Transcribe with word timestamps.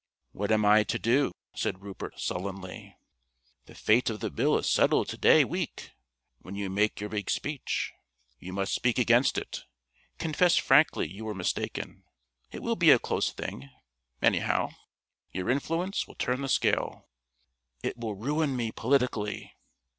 "What 0.31 0.51
am 0.51 0.65
I 0.65 0.81
to 0.85 0.97
do?" 0.97 1.31
said 1.55 1.83
Rupert 1.83 2.19
sullenly. 2.19 2.97
"The 3.67 3.75
fate 3.75 4.09
of 4.09 4.19
the 4.19 4.31
Bill 4.31 4.57
is 4.57 4.67
settled 4.67 5.09
to 5.09 5.17
day 5.19 5.43
week, 5.43 5.91
when 6.39 6.55
you 6.55 6.71
make 6.71 6.99
your 6.99 7.09
big 7.11 7.29
speech. 7.29 7.93
You 8.39 8.51
must 8.51 8.73
speak 8.73 8.97
against 8.97 9.37
it. 9.37 9.61
Confess 10.17 10.57
frankly 10.57 11.07
you 11.07 11.23
were 11.23 11.35
mistaken. 11.35 12.03
It 12.51 12.63
will 12.63 12.75
be 12.75 12.89
a 12.89 12.97
close 12.97 13.31
thing, 13.31 13.69
anyhow. 14.23 14.71
Your 15.33 15.51
influence 15.51 16.07
will 16.07 16.15
turn 16.15 16.41
the 16.41 16.49
scale." 16.49 17.05
"It 17.83 17.95
will 17.95 18.15
ruin 18.15 18.55
me 18.55 18.71
politically." 18.71 19.53